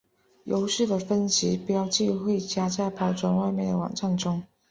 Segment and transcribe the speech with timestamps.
[0.45, 4.41] 游戏的分级标志会加在包装外面和网站中。